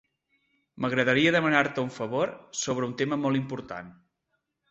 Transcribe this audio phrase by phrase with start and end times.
[0.85, 3.93] M'agradaria demanar-te un favor sobre un tema molt important.